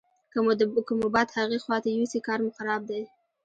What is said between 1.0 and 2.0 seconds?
باد هغې خواته